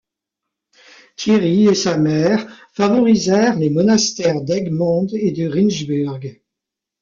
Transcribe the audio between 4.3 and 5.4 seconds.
d'Egmond et